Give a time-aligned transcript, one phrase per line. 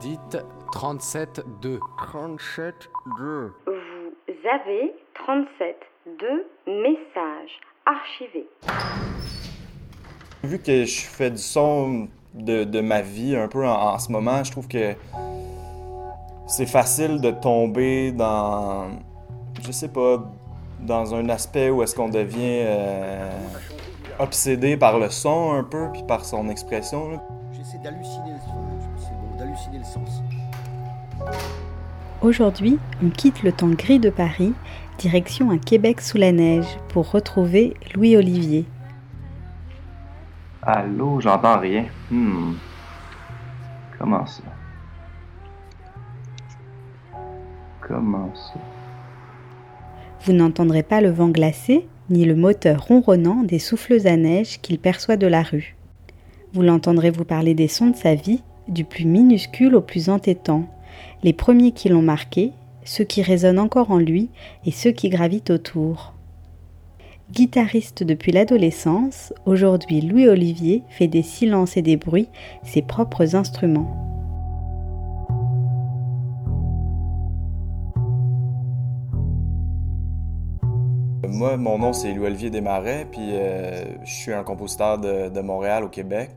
[0.00, 0.36] Dites
[0.72, 1.78] 37-2.
[2.12, 2.72] 37-2.
[3.66, 5.76] Vous avez 37
[6.20, 8.48] deux messages archivés.
[10.44, 14.52] Vu que je fais du son de, ma vie un peu en, ce moment, je
[14.52, 14.94] trouve que
[16.46, 18.88] c'est facile de tomber dans,
[19.62, 20.22] je sais pas,
[20.80, 23.30] dans un aspect où est-ce qu'on devient euh,
[24.18, 27.20] obsédé par le son un peu, puis par son expression.
[27.52, 28.34] J'essaie d'halluciner
[29.72, 30.22] le sens.
[32.22, 34.52] Aujourd'hui, on quitte le temps gris de Paris,
[34.98, 38.64] direction un Québec sous la neige, pour retrouver Louis Olivier.
[40.62, 41.84] Allô, j'entends rien.
[42.10, 42.54] Hmm.
[43.98, 44.42] Comment ça?
[47.80, 48.58] Comment ça?
[50.24, 54.78] Vous n'entendrez pas le vent glacé, ni le moteur ronronnant des souffleuses à neige qu'il
[54.78, 55.76] perçoit de la rue.
[56.52, 60.64] Vous l'entendrez vous parler des sons de sa vie, du plus minuscule au plus entêtant,
[61.22, 62.52] les premiers qui l'ont marqué,
[62.84, 64.28] ceux qui résonnent encore en lui
[64.64, 66.14] et ceux qui gravitent autour.
[67.32, 72.28] Guitariste depuis l'adolescence, aujourd'hui Louis Olivier fait des silences et des bruits
[72.62, 74.06] ses propres instruments.
[81.28, 85.88] Moi, mon nom c'est Louis-Olivier Desmarais, puis euh, je suis un compositeur de, Montréal au
[85.88, 86.30] Québec.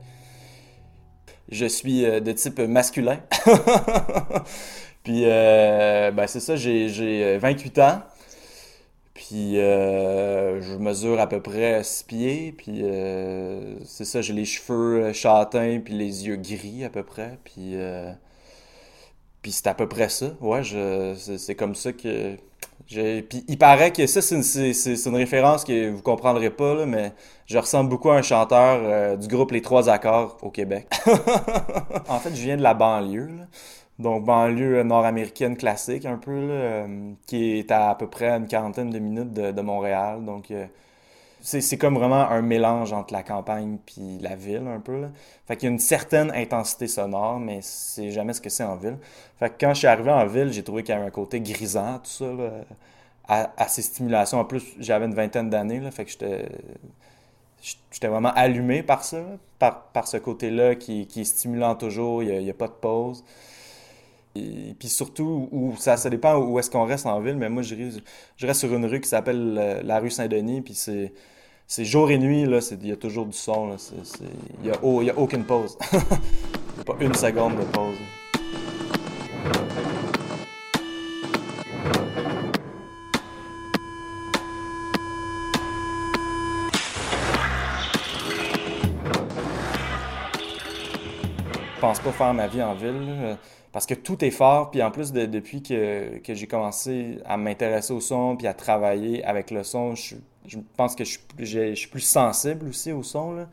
[1.50, 3.20] Je suis euh, de type masculin.
[5.02, 8.02] puis, euh, ben, c'est ça, j'ai 28 ans.
[9.14, 12.52] Puis, je mesure à peu près 6 pieds.
[12.52, 12.82] Puis,
[13.84, 17.38] c'est ça, j'ai les cheveux châtains, puis les yeux gris à peu près.
[17.44, 17.76] Puis,
[19.42, 20.32] puis c'est à peu près ça.
[20.40, 20.62] Ouais,
[21.16, 22.36] c'est comme ça que
[22.90, 27.12] puis il paraît que ça, c'est une, référence que vous comprendrez pas, là, mais
[27.46, 30.88] je ressemble beaucoup à un chanteur euh, du groupe Les Trois Accords au Québec.
[32.08, 33.30] en fait, je viens de la banlieue,
[34.00, 38.90] donc banlieue nord-américaine classique un peu, euh, qui est à à peu près une quarantaine
[38.90, 40.24] de minutes de, Montréal.
[40.24, 40.66] Donc euh,
[41.42, 45.00] c'est comme vraiment un mélange entre la campagne puis la ville un peu.
[45.00, 45.08] Là.
[45.46, 48.76] Fait qu'il y a une certaine intensité sonore, mais c'est jamais ce que c'est en
[48.76, 48.98] ville.
[49.38, 51.40] Fait que quand je suis arrivé en ville, j'ai trouvé qu'il y avait un côté
[51.40, 52.26] grisant, tout ça,
[53.28, 54.38] à, ces stimulations.
[54.38, 59.22] En plus, j'avais une vingtaine d'années, fait que j'étais vraiment allumé par ça,
[59.58, 63.24] par, par ce côté-là qui, qui, est stimulant toujours, il n'y a, pas de pause.
[64.36, 67.74] Et puis surtout, où, ça, dépend où est-ce qu'on reste en ville, mais moi, je,
[68.40, 71.12] reste sur une rue qui s'appelle euh, la rue Saint-Denis, puis c'est,
[71.66, 73.76] c'est jour et nuit, là, il y a toujours du son,
[74.60, 75.76] il n'y a, oh, a, aucune pause.
[76.86, 77.96] Pas une seconde de pause.
[91.90, 93.36] Pense pas faire ma vie en ville
[93.72, 94.70] parce que tout est fort.
[94.70, 99.24] Puis en plus, depuis que, que j'ai commencé à m'intéresser au son puis à travailler
[99.24, 100.14] avec le son, je,
[100.46, 101.18] je pense que je
[101.74, 103.44] suis, plus, sensible aussi au son.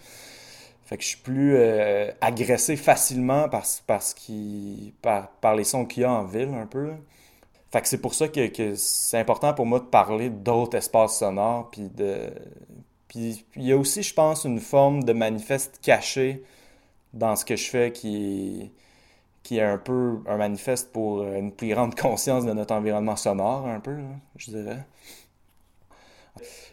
[0.85, 4.15] Fait que je suis plus euh, agressé facilement par, parce
[5.01, 6.91] par, par les sons qu'il y a en ville un peu.
[7.71, 11.17] Fait que c'est pour ça que, que c'est important pour moi de parler d'autres espaces
[11.17, 11.71] sonores.
[11.71, 12.29] Puis de.
[13.07, 16.43] Puis il y a aussi, je pense, une forme de manifeste caché
[17.17, 18.71] dans ce que je fais qui
[19.51, 23.79] est, un peu un manifeste pour une plus grande conscience de notre environnement sonore, un
[23.79, 23.97] peu,
[24.37, 24.85] je dirais.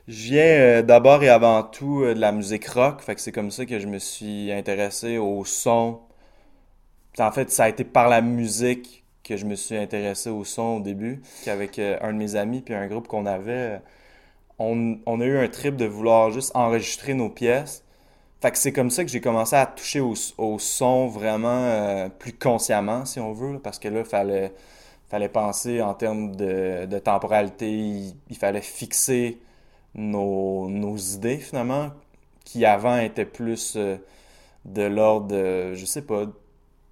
[0.07, 3.33] Je viens euh, d'abord et avant tout euh, de la musique rock, fait que c'est
[3.33, 6.01] comme ça que je me suis intéressé au son.
[7.19, 10.79] En fait, ça a été par la musique que je me suis intéressé au son
[10.79, 13.81] au début, avec euh, un de mes amis puis un groupe qu'on avait.
[14.59, 17.84] On, a eu un trip de vouloir juste enregistrer nos pièces
[18.45, 22.35] fait que c'est comme ça que j'ai commencé à toucher au, son vraiment euh, plus
[22.35, 24.53] consciemment, si on veut, parce que là, il fallait,
[25.09, 29.39] fallait penser en termes de, temporalité, il, fallait fixer
[29.95, 30.69] nos,
[30.99, 31.93] idées, finalement,
[32.45, 33.97] qui avant étaient plus euh,
[34.67, 36.27] de l'ordre, de, je sais pas,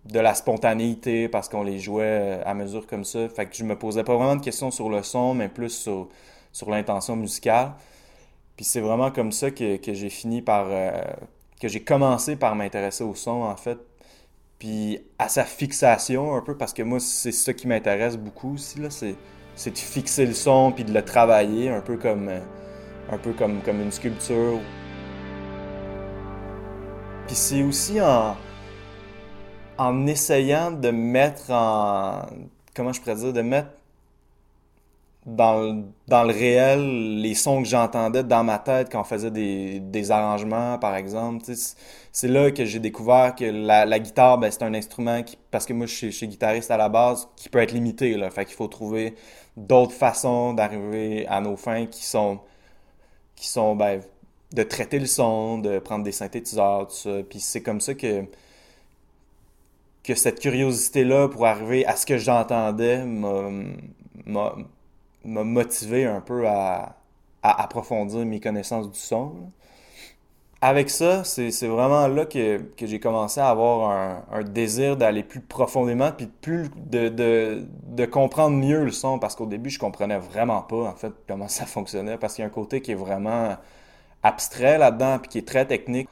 [0.06, 3.28] de la spontanéité, parce qu'on les jouait euh, à mesure comme ça.
[3.28, 6.08] Fait que je me posais pas vraiment de questions sur le son, mais plus sur,
[6.50, 7.72] sur l'intention musicale.
[8.56, 10.68] Puis c'est vraiment comme ça que, j'ai fini par,
[11.62, 13.78] que j'ai commencé par m'intéresser au son, en fait,
[14.58, 18.80] puis à sa fixation un peu, parce que moi, c'est ça qui m'intéresse beaucoup aussi,
[18.80, 19.14] là, c'est,
[19.70, 23.80] de fixer le son, puis de le travailler, un peu comme, un peu comme, comme
[23.80, 24.58] une sculpture.
[27.28, 28.36] Puis c'est aussi en,
[29.78, 32.26] en essayant de mettre en...
[32.74, 33.32] Comment je pourrais dire?
[33.32, 33.70] De mettre
[35.26, 39.30] dans, le- dans le réel, les sons que j'entendais dans ma tête quand on faisait
[39.30, 41.44] des, des arrangements, par exemple.
[42.12, 45.72] C'est là que j'ai découvert que la, guitare, ben, c'est un instrument qui, parce que
[45.72, 48.30] moi, je suis, je suis guitariste à la base, qui peut être limité, là.
[48.30, 49.14] Fait qu'il faut trouver
[49.56, 52.40] d'autres façons d'arriver à nos fins qui sont,
[53.36, 54.00] qui sont, ben,
[54.52, 57.10] de traiter le son, de prendre des synthétiseurs, tout ça.
[57.28, 58.24] Puis c'est comme ça que,
[60.04, 64.54] que cette curiosité-là pour arriver à ce que j'entendais m'a
[65.24, 66.96] m'a- motivé un peu à,
[67.42, 69.26] à approfondir mes connaissances du son.
[69.34, 69.46] là.
[70.64, 75.24] Avec ça, c'est vraiment là que, que j'ai commencé à avoir un, un désir d'aller
[75.24, 79.70] plus profondément, puis de plus de, de, de comprendre mieux le son, parce qu'au début,
[79.70, 82.80] je comprenais vraiment pas, en fait, comment ça fonctionnait, parce qu'il y a un côté
[82.80, 83.56] qui est vraiment
[84.22, 86.08] abstrait là-dedans, puis qui est très technique.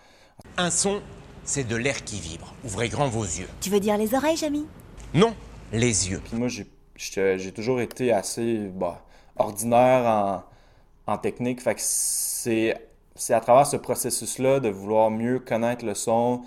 [0.57, 1.01] Un son,
[1.45, 2.53] c'est de l'air qui vibre.
[2.65, 3.49] Ouvrez grand vos yeux.
[3.61, 4.67] Tu veux dire les oreilles, Jamy?
[5.15, 5.33] Non,
[5.73, 6.21] les yeux.
[6.25, 6.71] Puis moi, j'ai j'étais-
[7.01, 9.03] j'ai toujours été assez bah,
[9.37, 11.61] ordinaire en, en technique.
[11.63, 16.43] Fait que c'est à travers ce processus-là de vouloir mieux connaître le son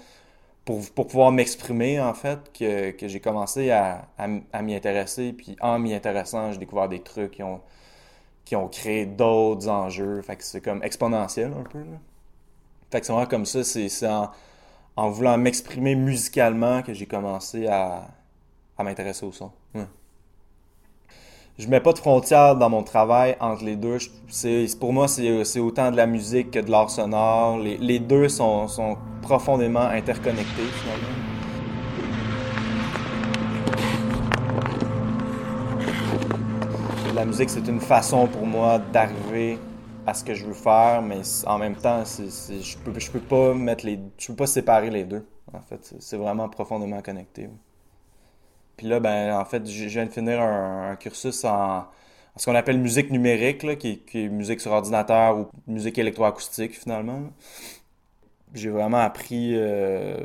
[0.65, 5.33] pour, pour pouvoir m'exprimer, en fait, que, que j'ai commencé à, à, m'y intéresser.
[5.33, 7.61] Puis en m'y intéressant, j'ai découvert des trucs qui ont,
[8.45, 10.21] qui ont créé d'autres enjeux.
[10.21, 11.83] Fait que c'est comme exponentiel un peu.
[12.91, 13.63] Fait que c'est vraiment comme ça.
[13.63, 14.31] C'est en,
[14.95, 18.07] en voulant m'exprimer musicalement que j'ai commencé à,
[18.77, 19.51] à m'intéresser au son.
[21.59, 23.99] Je mets pas de frontières dans mon travail entre les deux.
[24.27, 27.59] C'est, pour moi, c'est, autant de la musique que de l'art sonore.
[27.59, 31.07] Les, deux sont, profondément interconnectés, finalement.
[37.13, 39.59] La musique, c'est une façon pour moi d'arriver
[40.07, 43.85] à ce que je veux faire, mais en même temps, je peux, peux pas mettre
[43.85, 45.23] les, je peux pas séparer les deux.
[45.53, 47.47] En fait, c'est, vraiment profondément connecté.
[48.77, 51.85] Puis là, ben, en fait, je viens de finir un, cursus en,
[52.37, 57.21] ce qu'on appelle musique numérique, là, qui, est- musique sur ordinateur ou musique électroacoustique, finalement.
[58.53, 60.17] J'ai vraiment appris euh,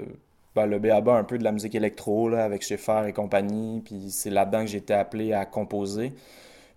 [0.55, 3.81] ben, le b.a.-ba un peu de la musique électro, là, avec Schaeffer et compagnie.
[3.85, 6.12] Puis c'est là-dedans que j'ai été appelé à composer.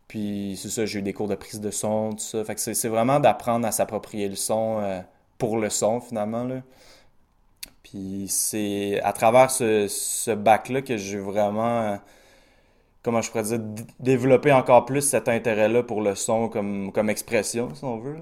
[0.08, 2.44] Puis c'est ça, j'ai eu des cours de prise de son, tout ça.
[2.46, 5.02] Fait que c'est c'est vraiment d'apprendre à s'approprier le son euh,
[5.38, 6.62] pour le son, finalement, là.
[7.84, 12.00] Puis c'est à travers ce, bac-là que j'ai vraiment,
[13.04, 13.60] comment je pourrais dire,
[14.00, 18.18] développé encore plus cet intérêt-là pour le son comme, comme expression, si on veut.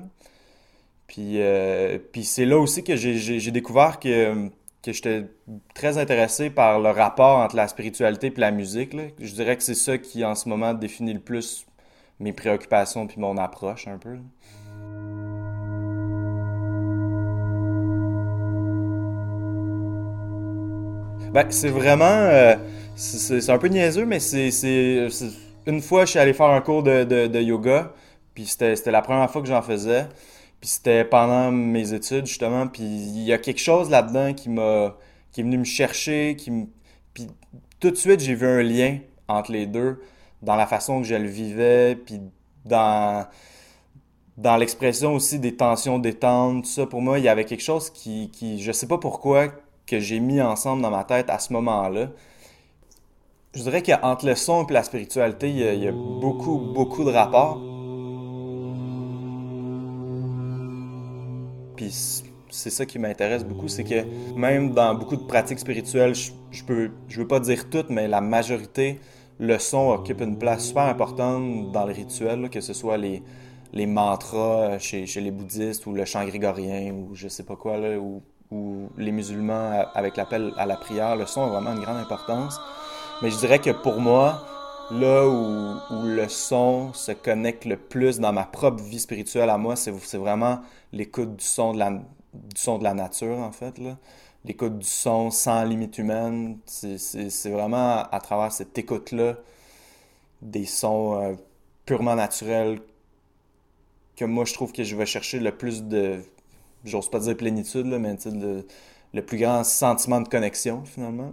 [1.08, 4.50] Puis, euh, puis c'est là aussi que j'ai découvert que,
[4.84, 5.26] que j'étais
[5.74, 8.96] très intéressé par le rapport entre la spiritualité et la musique.
[9.20, 11.66] Je dirais que c'est ça qui, en ce moment, définit le plus
[12.20, 14.18] mes préoccupations puis mon approche un peu.
[21.31, 22.06] Ben, c'est vraiment.
[22.06, 22.56] euh,
[22.96, 25.08] c'est un peu niaiseux, mais c'est.
[25.68, 27.94] Une fois, je suis allé faire un cours de, de, yoga,
[28.34, 30.08] puis c'était la première fois que j'en faisais.
[30.60, 32.68] Puis c'était pendant mes études, justement.
[32.68, 34.98] Puis il y a quelque chose là-dedans qui m'a.
[35.31, 36.52] qui est venu me chercher, qui.
[37.14, 37.28] Puis
[37.80, 38.98] tout de suite, j'ai vu un lien
[39.28, 40.02] entre les deux,
[40.42, 42.20] dans la façon que je le vivais, puis
[42.66, 43.28] dans.
[44.38, 47.90] Dans l'expression aussi des tensions détentes, tout ça, pour moi, il y avait quelque chose
[47.90, 49.50] qui, qui, je sais pas pourquoi,
[49.89, 52.09] que j'ai mis ensemble dans ma tête à ce moment-là.
[53.53, 57.59] Je dirais qu'entre le son et la spiritualité, il y a, beaucoup, beaucoup de rapports.
[61.75, 64.03] Puis c'est ça qui m'intéresse beaucoup, c'est que
[64.36, 68.07] même dans beaucoup de pratiques spirituelles, je, je peux, je veux pas dire toutes, mais
[68.07, 69.00] la majorité,
[69.39, 73.24] le son occupe une place super importante dans le rituel, que ce soit les,
[73.74, 77.77] les mantras chez, chez les bouddhistes ou le chant grégorien ou je sais pas quoi,
[77.77, 81.82] là, ou, ou les musulmans avec l'appel à la prière, le son a vraiment une
[81.82, 82.60] grande importance.
[83.22, 84.46] Mais je dirais que pour moi,
[84.91, 89.58] là où, où le son se connecte le plus dans ma propre vie spirituelle à
[89.58, 90.62] moi, c'est vraiment
[90.94, 93.79] l'écoute du son de la, du son de la nature, en fait.
[94.46, 96.58] L'écoute du son sans limite humaine.
[96.65, 99.36] C'est vraiment à travers cette écoute-là
[100.41, 101.34] des sons euh,
[101.86, 102.79] purement naturels
[104.15, 106.22] que moi je trouve que je vais chercher le plus de,
[106.86, 108.65] j'ose pas dire plénitude, là, mais le,
[109.13, 111.31] le plus grand sentiment de connexion finalement.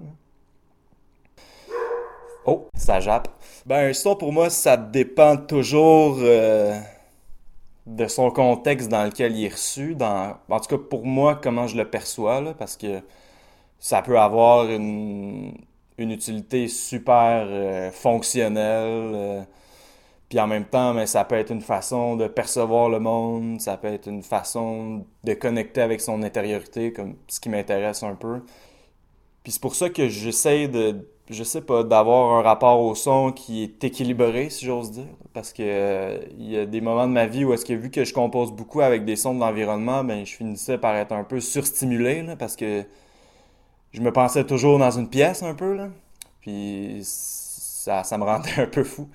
[2.44, 3.28] Oh, ça jappe.
[3.66, 6.78] Ben, un son pour moi, ça dépend toujours euh,
[7.86, 9.94] de son contexte dans lequel il est reçu.
[9.96, 10.36] Dans...
[10.48, 13.00] En tout cas, pour moi, comment je le perçois, parce que
[13.80, 15.54] ça peut avoir une,
[15.98, 19.12] une utilité super euh, fonctionnelle.
[19.14, 19.42] euh,
[20.28, 23.76] puis en même temps, mais ça peut être une façon de percevoir le monde, ça
[23.76, 28.40] peut être une façon de connecter avec son intériorité, comme ce qui m'intéresse un peu.
[29.45, 33.30] Puis c'est pour ça que j'essaie de, je sais pas, d'avoir un rapport au son
[33.30, 35.06] qui est équilibré, si j'ose dire.
[35.33, 37.90] Parce que euh, il y a des moments de ma vie où est-ce que vu
[37.90, 41.25] que je compose beaucoup avec des sons de l'environnement, ben je finissais par être un
[41.25, 42.85] peu surstimulé, là, parce que
[43.92, 45.90] je me pensais toujours dans une pièce un peu, là.
[46.40, 49.09] Puis ça, ça me rendait un peu fou.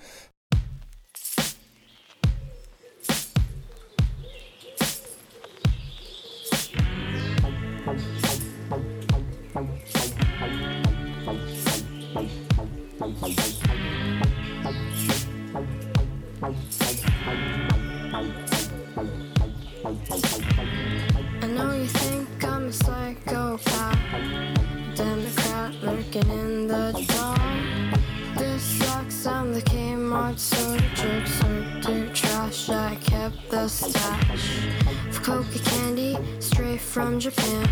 [36.92, 37.64] From Japan.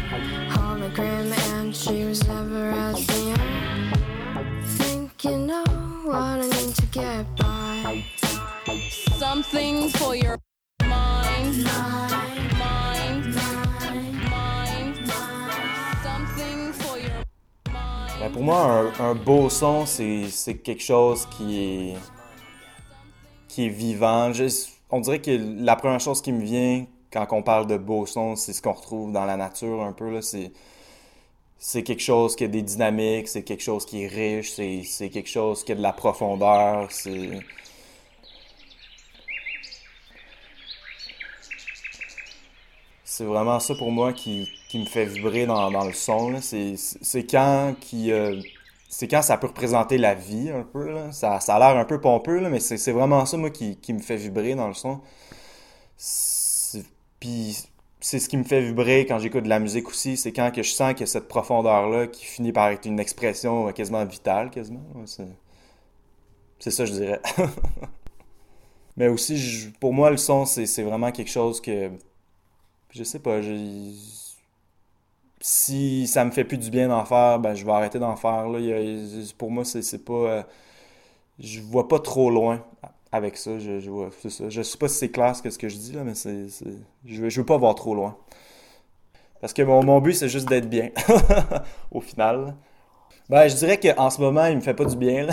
[0.50, 3.94] Hologram, and she was never as young.
[4.78, 5.64] Think you know
[6.06, 8.04] what I need to get by.
[9.18, 10.38] Something for your
[10.84, 13.36] mind, mind, mind,
[14.30, 14.96] mind.
[16.04, 17.24] Something for your
[17.74, 18.20] mind.
[18.20, 21.98] Ben, pour moi, un, un beau son, c'est c'est quelque chose qui est,
[23.48, 24.32] qui est vivant.
[24.34, 25.32] Je- on dirait que
[25.64, 28.74] la première chose qui me vient quand on parle de beau son, c'est ce qu'on
[28.74, 30.10] retrouve dans la nature un peu.
[30.12, 30.22] là.
[30.22, 30.52] C'est
[31.58, 35.10] c'est quelque chose qui a des dynamiques, c'est quelque chose qui est riche, c'est c'est
[35.10, 36.92] quelque chose qui a de la profondeur.
[36.92, 37.32] C'est
[43.04, 46.30] c'est vraiment ça pour moi qui, qui me fait vibrer dans, dans le son.
[46.32, 46.42] là.
[46.42, 48.40] C'est c'est quand qui euh,
[48.90, 50.92] c'est quand ça peut représenter la vie un peu.
[50.92, 51.12] Là.
[51.12, 53.78] Ça, ça a l'air un peu pompeux, là, mais c'est c'est vraiment ça moi qui,
[53.78, 55.00] qui me fait vibrer dans le son.
[57.20, 57.58] Puis
[58.00, 60.64] c'est ce qui me fait vibrer quand j'écoute de la musique aussi, c'est quand que
[60.64, 64.50] je sens qu'il y a cette profondeur-là qui finit par être une expression quasiment vitale,
[64.52, 64.84] quasiment.
[66.60, 67.22] C'est ça, je dirais.
[68.98, 71.92] Mais aussi, pour moi, le son, c'est vraiment quelque chose que
[72.92, 73.42] je sais pas,
[75.42, 78.48] si ça me fait plus du bien d'en faire, ben je vais arrêter d'en faire.
[78.50, 78.60] Là.
[79.38, 80.14] Pour moi, c'est c'est pas.
[80.14, 80.44] euh,
[81.40, 82.64] je vois pas trop loin
[83.12, 83.60] avec ça.
[83.60, 84.50] Je, je vois, ça.
[84.50, 86.48] Je sais pas si c'est clair ce que, ce que je dis, là, mais c'est,
[87.06, 88.18] je, veux, je veux pas voir trop loin.
[89.42, 90.90] Parce que mon, mon but, c'est juste d'être bien.
[91.92, 92.56] Au final.
[93.30, 95.28] Ben, je dirais qu'en ce moment, il me fait pas du bien.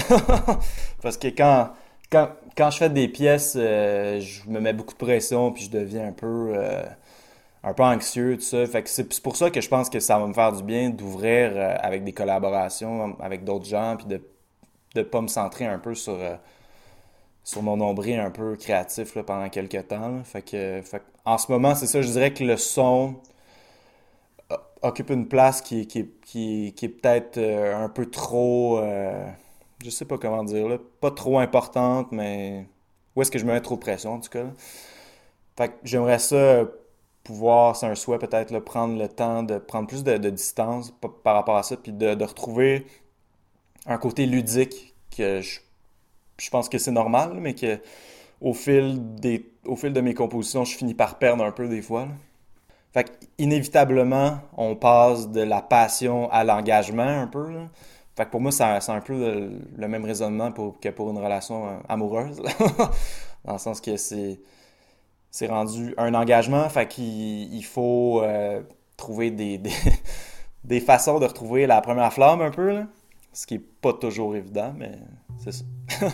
[1.02, 1.70] Parce que quand,
[2.10, 5.70] quand, quand je fais des pièces, euh, je me mets beaucoup de pression, puis je
[5.70, 6.52] deviens un peu.
[6.56, 6.84] euh,
[7.64, 8.66] un peu anxieux, tout ça.
[8.66, 10.90] Fait que c'est pour ça que je pense que ça va me faire du bien
[10.90, 14.20] d'ouvrir euh, avec des collaborations avec d'autres gens, puis de
[14.96, 16.18] ne pas me centrer un peu sur,
[17.46, 20.24] sur mon nombril un peu créatif pendant quelques temps.
[20.24, 20.82] Fait que,
[21.26, 23.16] en ce moment, c'est ça, je dirais que le son
[24.50, 29.26] o- occupe une place qui, est- peut-être euh, un peu trop, euh,
[29.84, 32.66] je sais pas comment dire, là, pas trop importante, mais
[33.14, 34.44] où est-ce que je me mets trop de pression en tout cas.
[35.56, 36.64] Fait que j'aimerais ça
[37.24, 41.34] pouvoir, c'est un souhait peut-être, prendre le temps de prendre plus de, distance pa- par
[41.34, 42.86] rapport à ça, puis de, de retrouver
[43.86, 45.60] un côté ludique que je,
[46.38, 47.78] je pense que c'est normal, mais que
[48.40, 51.82] au fil des, au fil de mes compositions, je finis par perdre un peu des
[51.82, 52.08] fois.
[52.92, 57.46] Fait inévitablement, on passe de la passion à l'engagement un peu.
[58.16, 61.78] Fait que pour moi, c'est un peu le, même raisonnement que pour une relation euh,
[61.88, 62.40] amoureuse.
[63.44, 64.38] Dans le sens que c'est
[65.46, 68.62] rendu un engagement, fait qu'il il faut euh,
[68.96, 69.60] trouver des,
[70.64, 72.84] des, façons de retrouver la première flamme un peu.
[73.36, 74.92] Ce qui est pas toujours évident, mais
[75.36, 75.64] c'est ça.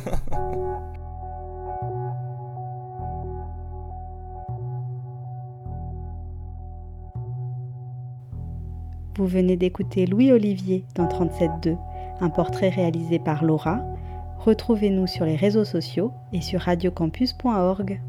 [9.16, 11.78] Vous venez d'écouter Louis Olivier dans 37.2,
[12.20, 13.84] un portrait réalisé par Laura.
[14.40, 18.00] Retrouvez-nous sur les réseaux sociaux et sur radiocampus.org.